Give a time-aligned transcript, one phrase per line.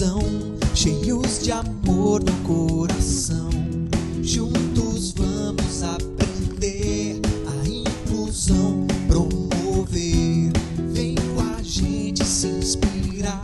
[0.00, 0.20] inclusão,
[0.74, 3.50] cheios de amor no coração.
[4.22, 10.52] Juntos vamos aprender a inclusão promover.
[10.92, 13.42] Vem com a gente se inspirar.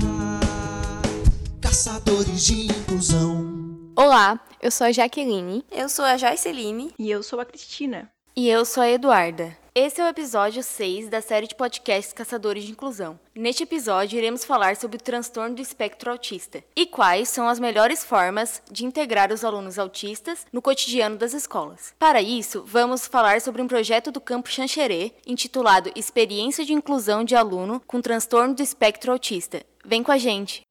[1.61, 3.93] Caçadores de inclusão.
[3.95, 6.95] Olá, eu sou a Jaqueline Eu sou a Joyceline.
[6.99, 8.11] E eu sou a Cristina.
[8.37, 9.57] E eu sou a Eduarda.
[9.75, 13.19] Esse é o episódio 6 da série de podcasts Caçadores de Inclusão.
[13.35, 18.05] Neste episódio, iremos falar sobre o transtorno do espectro autista e quais são as melhores
[18.05, 21.95] formas de integrar os alunos autistas no cotidiano das escolas.
[21.99, 27.35] Para isso, vamos falar sobre um projeto do Campo Xanxerê, intitulado Experiência de Inclusão de
[27.35, 29.63] Aluno com Transtorno do Espectro Autista.
[29.83, 30.67] Vem com a gente!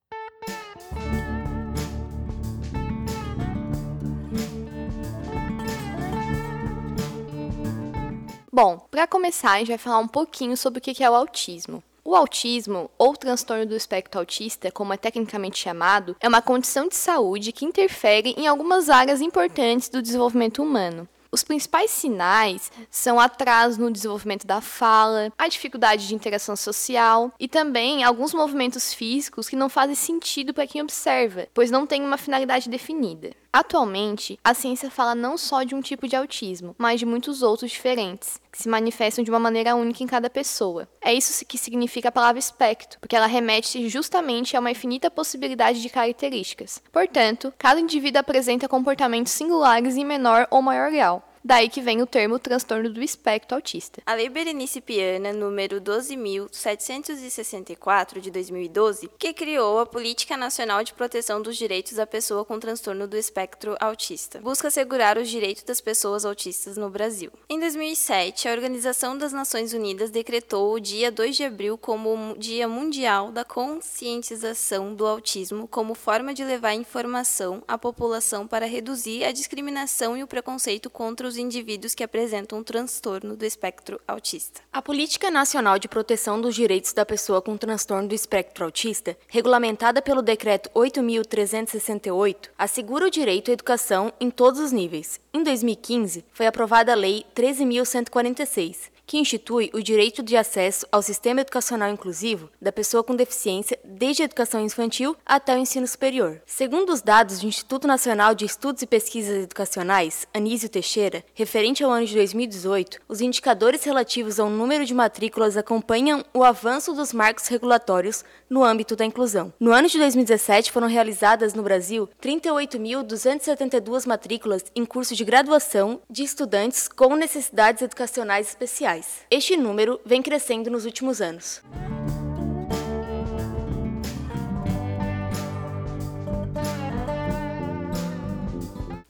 [8.55, 11.83] Bom, para começar, a gente vai falar um pouquinho sobre o que é o autismo.
[12.05, 16.95] O autismo, ou transtorno do espectro autista, como é tecnicamente chamado, é uma condição de
[16.95, 21.05] saúde que interfere em algumas áreas importantes do desenvolvimento humano.
[21.29, 27.49] Os principais sinais são atraso no desenvolvimento da fala, a dificuldade de interação social e
[27.49, 32.17] também alguns movimentos físicos que não fazem sentido para quem observa, pois não têm uma
[32.17, 33.31] finalidade definida.
[33.55, 37.71] Atualmente, a ciência fala não só de um tipo de autismo, mas de muitos outros
[37.71, 40.89] diferentes, que se manifestam de uma maneira única em cada pessoa.
[41.01, 45.81] É isso que significa a palavra espectro, porque ela remete justamente a uma infinita possibilidade
[45.81, 46.83] de características.
[46.91, 51.23] Portanto, cada indivíduo apresenta comportamentos singulares em menor ou maior grau.
[51.47, 54.01] Daí que vem o termo transtorno do espectro autista.
[54.03, 61.39] A Lei Berenice Piana, número 12.764, de 2012, que criou a Política Nacional de Proteção
[61.39, 66.25] dos Direitos da Pessoa com Transtorno do Espectro Autista, busca assegurar os direitos das pessoas
[66.25, 67.31] autistas no Brasil.
[67.47, 72.37] Em 2007, a Organização das Nações Unidas decretou o dia 2 de abril como o
[72.39, 79.23] Dia Mundial da Conscientização do Autismo como forma de levar informação à população para reduzir
[79.23, 84.61] a discriminação e o preconceito contra os indivíduos que apresentam um transtorno do espectro autista.
[84.71, 90.01] A Política Nacional de Proteção dos Direitos da Pessoa com Transtorno do Espectro Autista, regulamentada
[90.01, 95.19] pelo Decreto 8.368, assegura o direito à educação em todos os níveis.
[95.33, 101.41] Em 2015, foi aprovada a Lei 13.146, que institui o direito de acesso ao sistema
[101.41, 106.41] educacional inclusivo da pessoa com deficiência desde a educação infantil até o ensino superior.
[106.45, 111.91] Segundo os dados do Instituto Nacional de Estudos e Pesquisas Educacionais, Anísio Teixeira, referente ao
[111.91, 117.47] ano de 2018, os indicadores relativos ao número de matrículas acompanham o avanço dos marcos
[117.47, 119.53] regulatórios no âmbito da inclusão.
[119.59, 126.23] No ano de 2017, foram realizadas no Brasil 38.272 matrículas em curso de graduação de
[126.23, 128.94] estudantes com necessidades educacionais especiais.
[129.29, 131.61] Este número vem crescendo nos últimos anos.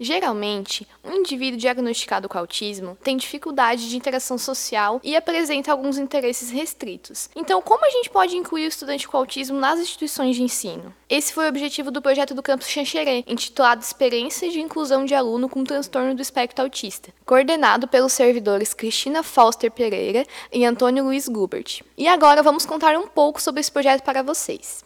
[0.05, 6.51] Geralmente, um indivíduo diagnosticado com autismo tem dificuldade de interação social e apresenta alguns interesses
[6.51, 7.27] restritos.
[7.35, 10.94] Então, como a gente pode incluir o estudante com autismo nas instituições de ensino?
[11.09, 15.49] Esse foi o objetivo do projeto do campus Xanxerê, intitulado Experiência de Inclusão de Aluno
[15.49, 20.23] com Transtorno do Espectro Autista, coordenado pelos servidores Cristina Foster Pereira
[20.53, 21.81] e Antônio Luiz Gubert.
[21.97, 24.85] E agora vamos contar um pouco sobre esse projeto para vocês.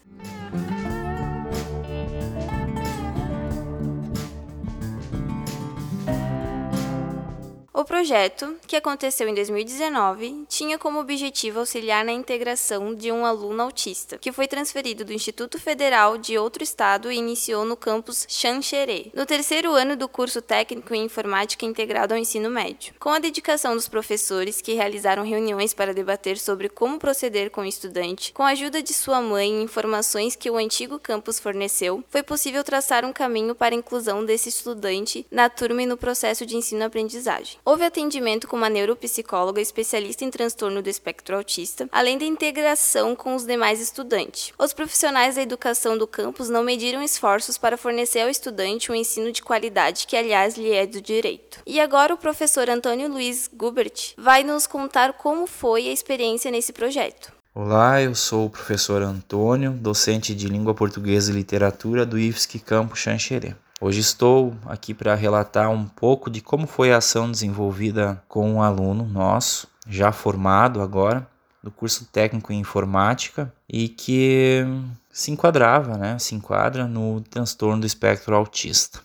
[7.80, 13.64] O projeto, que aconteceu em 2019, tinha como objetivo auxiliar na integração de um aluno
[13.64, 19.10] autista, que foi transferido do Instituto Federal de outro estado e iniciou no campus Xanxerê,
[19.14, 22.94] no terceiro ano do curso técnico em informática integrado ao ensino médio.
[23.00, 27.66] Com a dedicação dos professores, que realizaram reuniões para debater sobre como proceder com o
[27.66, 32.24] estudante, com a ajuda de sua mãe e informações que o antigo campus forneceu, foi
[32.24, 36.58] possível traçar um caminho para a inclusão desse estudante na turma e no processo de
[36.58, 37.58] ensino-aprendizagem.
[37.70, 43.36] Houve atendimento com uma neuropsicóloga especialista em transtorno do espectro autista, além da integração com
[43.36, 44.52] os demais estudantes.
[44.58, 49.32] Os profissionais da educação do campus não mediram esforços para fornecer ao estudante um ensino
[49.32, 51.60] de qualidade, que aliás lhe é do direito.
[51.64, 56.74] E agora o professor Antônio Luiz Gubert vai nos contar como foi a experiência nesse
[56.74, 57.32] projeto.
[57.54, 62.96] Olá, eu sou o professor Antônio, docente de Língua Portuguesa e Literatura do IFSC Campo
[62.96, 63.54] Xanxerê.
[63.82, 68.62] Hoje estou aqui para relatar um pouco de como foi a ação desenvolvida com um
[68.62, 71.26] aluno nosso, já formado agora,
[71.64, 74.66] do curso técnico em informática e que
[75.10, 79.00] se enquadrava, né, se enquadra no transtorno do espectro autista.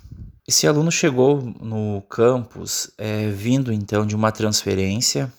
[0.47, 5.33] Esse aluno chegou no campus é, vindo então de uma transferência.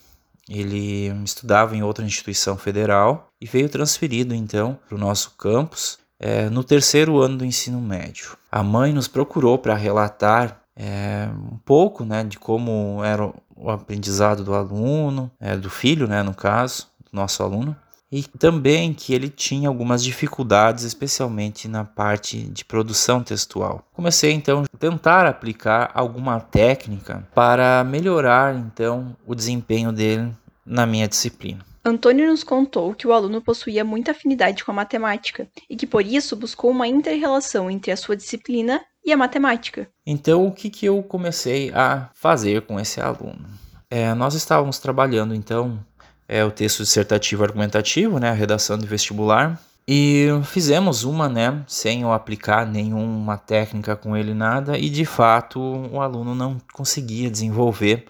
[0.49, 6.49] Ele estudava em outra instituição federal e veio transferido então para o nosso campus é,
[6.49, 8.35] no terceiro ano do ensino médio.
[8.51, 14.43] A mãe nos procurou para relatar é, um pouco né, de como era o aprendizado
[14.43, 17.75] do aluno, é, do filho, né, no caso, do nosso aluno,
[18.11, 23.83] e também que ele tinha algumas dificuldades, especialmente na parte de produção textual.
[23.93, 30.33] Comecei então a tentar aplicar alguma técnica para melhorar então o desempenho dele
[30.65, 31.63] na minha disciplina.
[31.87, 36.03] Antônio nos contou que o aluno possuía muita afinidade com a matemática e que por
[36.03, 39.87] isso buscou uma inter-relação entre a sua disciplina e a matemática.
[40.03, 43.45] Então, o que, que eu comecei a fazer com esse aluno?
[43.87, 45.79] É, nós estávamos trabalhando então
[46.27, 52.01] é, o texto dissertativo argumentativo, né, a redação de vestibular, e fizemos uma, né, sem
[52.01, 58.07] eu aplicar nenhuma técnica com ele nada, e de fato o aluno não conseguia desenvolver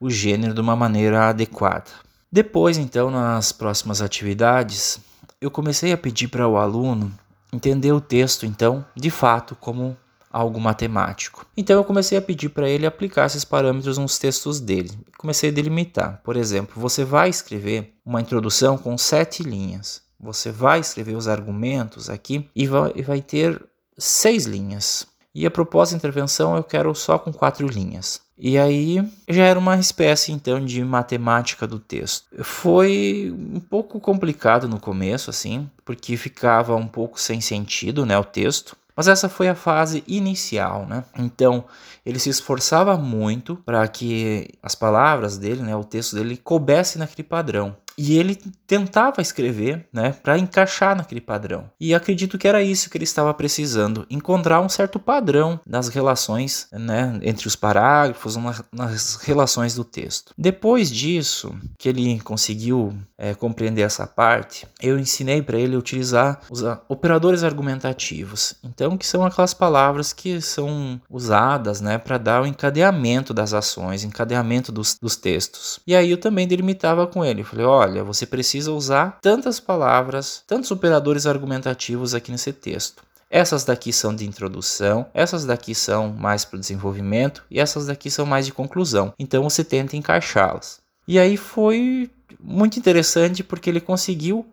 [0.00, 2.02] o gênero de uma maneira adequada.
[2.32, 4.98] Depois, então, nas próximas atividades,
[5.38, 7.12] eu comecei a pedir para o aluno
[7.52, 9.94] entender o texto, então, de fato, como
[10.32, 11.46] algo matemático.
[11.54, 14.90] Então eu comecei a pedir para ele aplicar esses parâmetros nos textos dele.
[15.18, 16.22] Comecei a delimitar.
[16.24, 20.00] Por exemplo, você vai escrever uma introdução com sete linhas.
[20.18, 23.62] Você vai escrever os argumentos aqui e vai, ter
[23.98, 25.06] seis linhas.
[25.34, 28.20] E a proposta de intervenção eu quero só com quatro linhas.
[28.44, 32.26] E aí já era uma espécie então de matemática do texto.
[32.42, 38.24] Foi um pouco complicado no começo, assim, porque ficava um pouco sem sentido, né, o
[38.24, 38.76] texto.
[38.96, 41.04] Mas essa foi a fase inicial, né?
[41.16, 41.64] Então,
[42.04, 47.22] ele se esforçava muito para que as palavras dele, né, o texto dele coubesse naquele
[47.22, 47.76] padrão.
[47.96, 48.36] E ele
[48.66, 51.70] tentava escrever, né, para encaixar naquele padrão.
[51.80, 56.68] E acredito que era isso que ele estava precisando, encontrar um certo padrão nas relações,
[56.72, 58.36] né, entre os parágrafos,
[58.72, 60.32] nas relações do texto.
[60.36, 66.62] Depois disso, que ele conseguiu é, compreender essa parte, eu ensinei para ele utilizar os
[66.88, 68.54] operadores argumentativos.
[68.64, 74.04] Então, que são aquelas palavras que são usadas, né, para dar o encadeamento das ações,
[74.04, 75.80] encadeamento dos, dos textos.
[75.86, 77.44] E aí eu também delimitava com ele.
[77.44, 83.02] Falei, ó, olha, você precisa usar tantas palavras, tantos operadores argumentativos aqui nesse texto.
[83.28, 88.10] Essas daqui são de introdução, essas daqui são mais para o desenvolvimento e essas daqui
[88.10, 89.12] são mais de conclusão.
[89.18, 90.80] Então você tenta encaixá-las.
[91.08, 94.46] E aí foi muito interessante porque ele conseguiu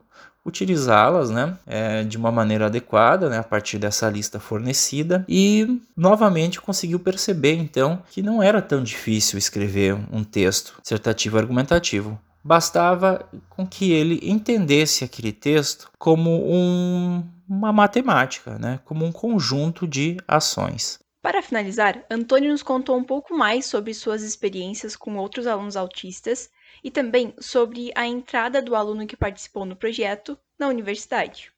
[0.46, 6.62] utilizá-las né, é, de uma maneira adequada né, a partir dessa lista fornecida e novamente
[6.62, 13.68] conseguiu perceber então que não era tão difícil escrever um texto dissertativo argumentativo bastava com
[13.68, 18.80] que ele entendesse aquele texto como um, uma matemática, né?
[18.86, 21.00] como um conjunto de ações.
[21.22, 26.50] Para finalizar, Antônio nos contou um pouco mais sobre suas experiências com outros alunos autistas
[26.82, 31.52] e também sobre a entrada do aluno que participou no projeto na universidade.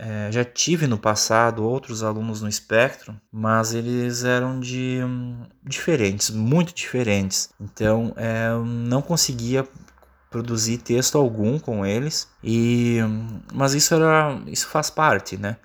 [0.00, 6.30] É, já tive no passado outros alunos no espectro, mas eles eram de um, diferentes,
[6.30, 7.50] muito diferentes.
[7.60, 9.66] Então, é, não conseguia
[10.30, 12.98] produzir texto algum com eles e
[13.52, 15.56] mas isso era isso faz parte né?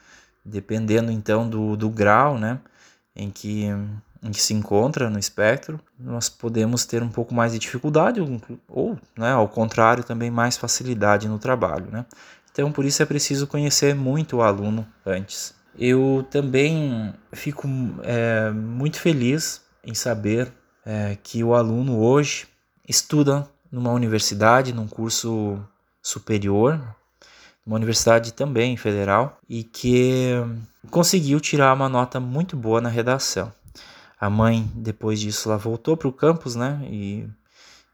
[0.45, 2.59] Dependendo então do, do grau né
[3.15, 3.65] em que
[4.21, 8.21] em que se encontra no espectro nós podemos ter um pouco mais de dificuldade
[8.67, 12.05] ou, né ao contrário também mais facilidade no trabalho né?
[12.51, 15.55] Então por isso é preciso conhecer muito o aluno antes.
[15.77, 17.67] Eu também fico
[18.03, 20.53] é, muito feliz em saber
[20.85, 22.45] é, que o aluno hoje
[22.87, 25.59] estuda numa universidade, num curso
[25.99, 26.79] superior,
[27.65, 30.33] uma universidade também federal, e que
[30.91, 33.51] conseguiu tirar uma nota muito boa na redação.
[34.19, 37.27] A mãe, depois disso, ela voltou para o campus, né, e,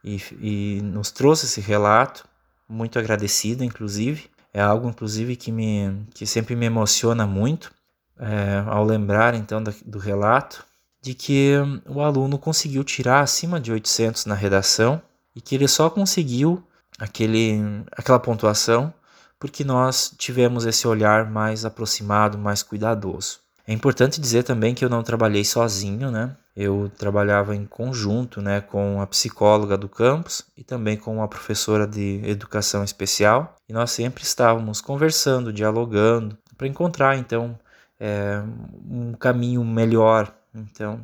[0.03, 2.27] e, e nos trouxe esse relato,
[2.67, 4.29] muito agradecida, inclusive.
[4.53, 7.71] É algo, inclusive, que, me, que sempre me emociona muito,
[8.19, 10.65] é, ao lembrar, então, do, relato,
[11.01, 11.53] de que
[11.87, 15.01] o aluno conseguiu tirar acima de 800 na redação
[15.39, 16.61] e que ele só conseguiu
[16.99, 17.61] aquele,
[17.93, 18.93] aquela pontuação
[19.39, 23.39] porque nós tivemos esse olhar mais aproximado, mais cuidadoso.
[23.65, 26.35] É importante dizer também que eu não trabalhei sozinho, né?
[26.53, 31.87] Eu trabalhava em conjunto, né, com a psicóloga do campus e também com a professora
[31.87, 33.55] de educação especial.
[33.69, 37.57] E nós sempre estávamos conversando, dialogando, para encontrar então
[37.97, 38.43] é,
[38.91, 40.99] um caminho melhor, então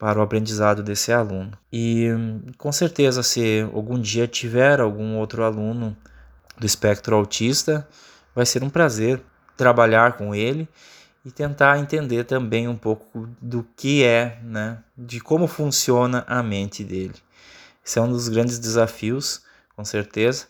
[0.00, 1.52] para o aprendizado desse aluno.
[1.70, 2.08] E
[2.56, 5.94] com certeza, se algum dia tiver algum outro aluno
[6.58, 7.86] do espectro autista,
[8.34, 9.22] vai ser um prazer
[9.58, 10.66] trabalhar com ele
[11.22, 16.82] e tentar entender também um pouco do que é, né, de como funciona a mente
[16.82, 17.16] dele.
[17.84, 19.42] Esse é um dos grandes desafios,
[19.76, 20.46] com certeza,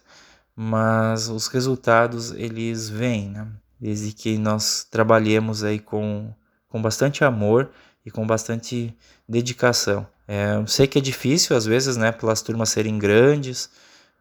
[0.55, 3.49] mas os resultados eles vêm, né?
[3.81, 6.33] desde que nós trabalhemos aí com,
[6.69, 7.71] com bastante amor
[8.05, 8.95] e com bastante
[9.29, 10.07] dedicação.
[10.27, 13.71] É, eu sei que é difícil às vezes, né, pelas turmas serem grandes,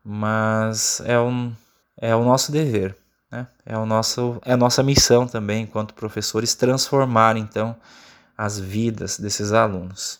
[0.03, 1.53] mas é, um,
[1.97, 2.95] é o nosso dever,
[3.31, 3.47] né?
[3.65, 7.75] É, o nosso, é a nossa missão também, enquanto professores, transformar então
[8.37, 10.19] as vidas desses alunos.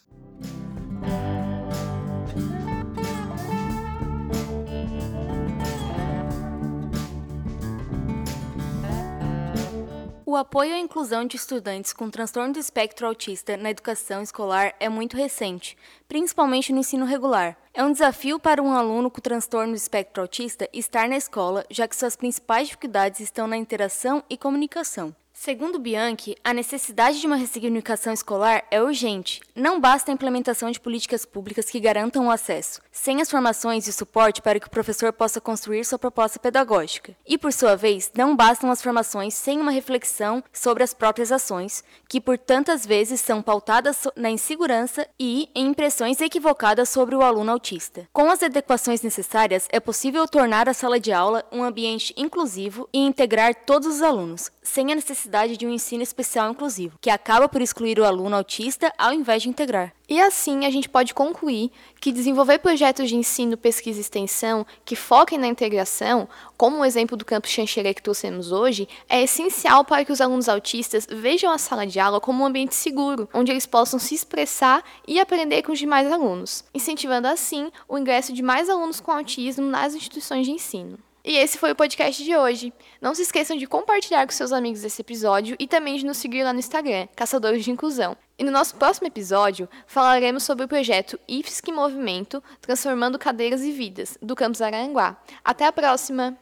[10.30, 14.88] O apoio à inclusão de estudantes com transtorno do espectro autista na educação escolar é
[14.88, 15.76] muito recente,
[16.08, 17.58] principalmente no ensino regular.
[17.74, 21.88] É um desafio para um aluno com transtorno do espectro autista estar na escola, já
[21.88, 25.16] que suas principais dificuldades estão na interação e comunicação.
[25.42, 29.40] Segundo Bianchi, a necessidade de uma ressignificação escolar é urgente.
[29.56, 33.94] Não basta a implementação de políticas públicas que garantam o acesso, sem as formações e
[33.94, 37.16] suporte para que o professor possa construir sua proposta pedagógica.
[37.26, 41.86] E, por sua vez, não bastam as formações sem uma reflexão sobre as próprias ações,
[42.10, 47.54] que por tantas vezes são pautadas na insegurança e em impressões equivocadas sobre o aluno
[47.54, 48.10] autista.
[48.12, 53.00] Com as adequações necessárias, é possível tornar a sala de aula um ambiente inclusivo e
[53.00, 54.96] integrar todos os alunos, sem a
[55.30, 59.44] necessidade de um ensino especial inclusivo, que acaba por excluir o aluno autista ao invés
[59.44, 59.94] de integrar.
[60.08, 61.72] E assim a gente pode concluir
[62.02, 67.16] que desenvolver projetos de ensino, pesquisa e extensão que foquem na integração, como o exemplo
[67.16, 71.60] do campus Xanxerê que trouxemos hoje, é essencial para que os alunos autistas vejam a
[71.60, 75.74] sala de aula como um ambiente seguro, onde eles possam se expressar e aprender com
[75.74, 80.52] os demais alunos, incentivando assim o ingresso de mais alunos com autismo nas instituições de
[80.52, 80.98] ensino.
[81.24, 82.74] E esse foi o podcast de hoje.
[83.02, 86.44] Não se esqueçam de compartilhar com seus amigos esse episódio e também de nos seguir
[86.44, 88.16] lá no Instagram, Caçadores de Inclusão.
[88.38, 94.18] E no nosso próximo episódio, falaremos sobre o projeto IFSC Movimento Transformando Cadeiras e Vidas,
[94.22, 95.22] do Campus Aranguá.
[95.44, 96.38] Até a próxima!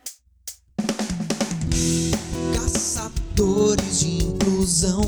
[2.54, 5.02] Caçadores de inclusão,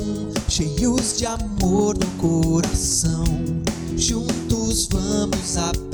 [0.50, 3.24] cheios de amor no coração.
[3.96, 5.88] Juntos vamos aprender